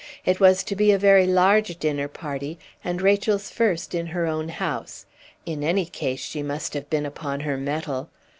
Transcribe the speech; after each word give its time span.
It 0.25 0.39
was 0.39 0.63
to 0.63 0.75
be 0.75 0.91
a 0.91 0.97
very 0.97 1.27
large 1.27 1.77
dinner 1.77 2.07
party, 2.07 2.57
and 2.83 3.03
Rachel's 3.03 3.51
first 3.51 3.93
in 3.93 4.07
her 4.07 4.25
own 4.25 4.49
house; 4.49 5.05
in 5.45 5.61
any 5.63 5.85
case 5.85 6.21
she 6.21 6.41
must 6.41 6.73
have 6.73 6.89
been 6.89 7.05
upon 7.05 7.41
her 7.41 7.55
mettle. 7.55 8.09